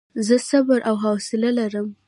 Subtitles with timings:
[0.27, 1.87] زه صبر او حوصله لرم.